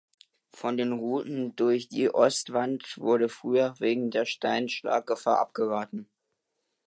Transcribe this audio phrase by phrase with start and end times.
[0.49, 6.09] Von den Routen durch die Ostwand wurde früher wegen der Steinschlaggefahr abgeraten.